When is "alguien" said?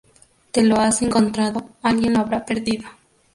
1.83-2.13